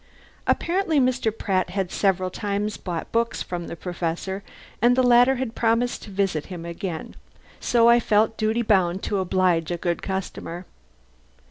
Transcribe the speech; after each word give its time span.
Apparently 0.47 0.99
Mr. 0.99 1.31
Pratt 1.31 1.69
had 1.69 1.91
several 1.91 2.31
times 2.31 2.75
bought 2.75 3.11
books 3.11 3.43
from 3.43 3.67
the 3.67 3.75
Professor 3.75 4.41
and 4.81 4.95
the 4.95 5.03
latter 5.03 5.35
had 5.35 5.53
promised 5.53 6.01
to 6.01 6.09
visit 6.09 6.47
him 6.47 6.65
again. 6.65 7.15
So 7.59 7.87
I 7.87 7.99
felt 7.99 8.29
in 8.31 8.35
duty 8.47 8.61
bound 8.63 9.03
to 9.03 9.19
oblige 9.19 9.69
a 9.69 9.77
good 9.77 10.01
customer. 10.01 10.65